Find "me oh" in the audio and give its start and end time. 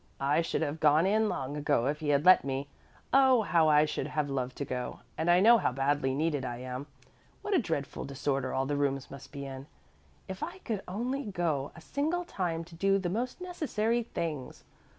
2.43-3.43